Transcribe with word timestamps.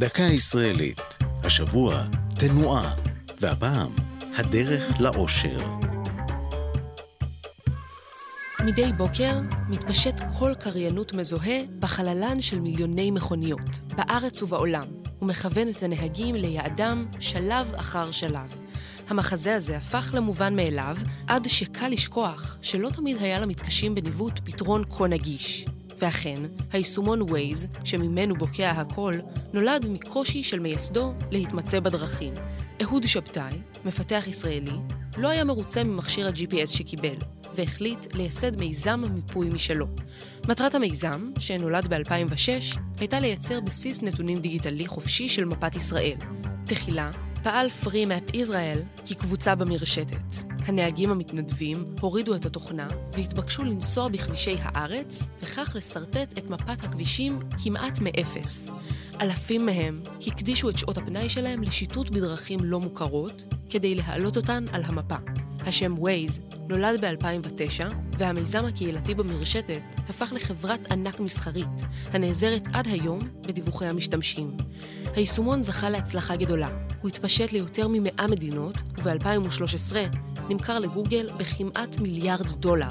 דקה 0.00 0.22
ישראלית. 0.22 1.00
השבוע, 1.44 2.04
תנועה, 2.34 2.94
והפעם, 3.40 3.92
הדרך 4.36 5.00
לאושר. 5.00 5.58
מדי 8.64 8.92
בוקר 8.96 9.40
מתפשט 9.68 10.14
קול 10.38 10.54
קריינות 10.54 11.12
מזוהה 11.12 11.58
בחללן 11.78 12.40
של 12.40 12.60
מיליוני 12.60 13.10
מכוניות, 13.10 13.80
בארץ 13.96 14.42
ובעולם, 14.42 14.86
ומכוון 15.22 15.68
את 15.68 15.82
הנהגים 15.82 16.34
ליעדם 16.34 17.06
שלב 17.20 17.74
אחר 17.74 18.10
שלב. 18.10 18.54
המחזה 19.08 19.54
הזה 19.54 19.76
הפך 19.76 20.10
למובן 20.14 20.56
מאליו, 20.56 20.96
עד 21.26 21.48
שקל 21.48 21.88
לשכוח 21.88 22.58
שלא 22.62 22.88
תמיד 22.88 23.16
היה 23.22 23.40
למתקשים 23.40 23.94
בניווט 23.94 24.40
פתרון 24.44 24.84
כה 24.90 25.06
נגיש. 25.06 25.66
ואכן, 26.00 26.42
היישומון 26.72 27.20
Waze, 27.22 27.66
שממנו 27.84 28.34
בוקע 28.34 28.70
הכל, 28.70 29.14
נולד 29.52 29.86
מקושי 29.88 30.42
של 30.42 30.60
מייסדו 30.60 31.12
להתמצא 31.30 31.80
בדרכים. 31.80 32.34
אהוד 32.82 33.06
שבתאי, 33.06 33.52
מפתח 33.84 34.24
ישראלי, 34.26 34.76
לא 35.16 35.28
היה 35.28 35.44
מרוצה 35.44 35.84
ממכשיר 35.84 36.26
ה-GPS 36.26 36.66
שקיבל, 36.66 37.16
והחליט 37.54 38.14
לייסד 38.14 38.56
מיזם 38.56 39.04
מיפוי 39.14 39.48
משלו. 39.48 39.86
מטרת 40.48 40.74
המיזם, 40.74 41.30
שנולד 41.38 41.94
ב-2006, 41.94 42.78
הייתה 42.98 43.20
לייצר 43.20 43.60
בסיס 43.60 44.02
נתונים 44.02 44.38
דיגיטלי 44.38 44.86
חופשי 44.86 45.28
של 45.28 45.44
מפת 45.44 45.76
ישראל. 45.76 46.16
תחילה, 46.66 47.10
פעל 47.42 47.66
FreeMap 47.84 48.34
Israel 48.34 49.06
כקבוצה 49.06 49.54
במרשתת. 49.54 50.49
הנהגים 50.64 51.10
המתנדבים 51.10 51.94
הורידו 52.00 52.34
את 52.34 52.46
התוכנה 52.46 52.88
והתבקשו 53.12 53.64
לנסוע 53.64 54.08
בכבישי 54.08 54.56
הארץ, 54.62 55.28
וכך 55.42 55.72
לשרטט 55.74 56.38
את 56.38 56.50
מפת 56.50 56.84
הכבישים 56.84 57.38
כמעט 57.64 57.98
מאפס. 57.98 58.70
אלפים 59.20 59.66
מהם 59.66 60.02
הקדישו 60.26 60.70
את 60.70 60.78
שעות 60.78 60.98
הפנאי 60.98 61.28
שלהם 61.28 61.62
לשיטוט 61.62 62.10
בדרכים 62.10 62.60
לא 62.62 62.80
מוכרות, 62.80 63.44
כדי 63.70 63.94
להעלות 63.94 64.36
אותן 64.36 64.64
על 64.72 64.82
המפה. 64.84 65.16
השם 65.66 65.94
Waze 65.96 66.56
נולד 66.68 67.04
ב-2009, 67.04 67.94
והמיזם 68.18 68.64
הקהילתי 68.64 69.14
במרשתת 69.14 69.80
הפך 70.08 70.32
לחברת 70.36 70.92
ענק 70.92 71.20
מסחרית, 71.20 71.68
הנעזרת 72.12 72.68
עד 72.72 72.86
היום 72.86 73.18
בדיווחי 73.46 73.86
המשתמשים. 73.86 74.56
היישומון 75.14 75.62
זכה 75.62 75.90
להצלחה 75.90 76.36
גדולה. 76.36 76.89
הוא 77.00 77.08
התפשט 77.08 77.52
ליותר 77.52 77.88
מ-100 77.88 78.26
מדינות, 78.30 78.76
וב-2013 79.02 79.96
נמכר 80.48 80.78
לגוגל 80.78 81.28
בכמעט 81.36 82.00
מיליארד 82.00 82.50
דולר. 82.50 82.90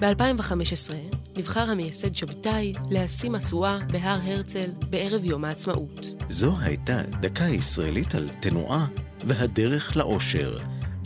ב-2015 0.00 0.94
נבחר 1.36 1.70
המייסד 1.70 2.16
שבתאי 2.16 2.72
להשיא 2.90 3.30
משואה 3.30 3.78
בהר 3.92 4.18
הרצל 4.22 4.70
בערב 4.90 5.24
יום 5.24 5.44
העצמאות. 5.44 6.06
זו 6.30 6.54
הייתה 6.60 7.02
דקה 7.20 7.44
ישראלית 7.44 8.14
על 8.14 8.28
תנועה 8.40 8.86
והדרך 9.24 9.96
לאושר. 9.96 10.58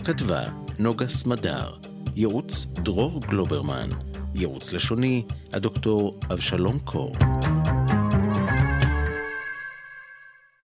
כתבה 0.05 0.45
נוגה 0.79 1.09
סמדר, 1.09 1.71
ייעוץ 2.17 2.67
דרור 2.73 3.21
גלוברמן, 3.21 3.89
ייעוץ 4.35 4.73
לשוני 4.73 5.23
הדוקטור 5.53 6.21
אבשלום 6.33 6.79
קור. 6.79 7.13